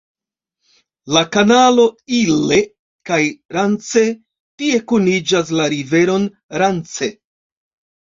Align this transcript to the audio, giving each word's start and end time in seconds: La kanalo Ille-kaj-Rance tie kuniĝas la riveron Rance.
La 1.17 1.21
kanalo 1.35 1.85
Ille-kaj-Rance 2.21 4.05
tie 4.17 4.83
kuniĝas 4.95 5.55
la 5.63 5.71
riveron 5.79 6.31
Rance. 6.61 7.17